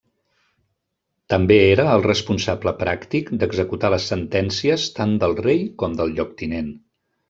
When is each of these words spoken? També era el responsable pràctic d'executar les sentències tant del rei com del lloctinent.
També 1.33 1.57
era 1.65 1.85
el 1.97 2.01
responsable 2.07 2.75
pràctic 2.81 3.31
d'executar 3.45 3.95
les 3.97 4.11
sentències 4.15 4.91
tant 5.01 5.19
del 5.25 5.41
rei 5.47 5.67
com 5.85 5.99
del 6.03 6.21
lloctinent. 6.21 6.79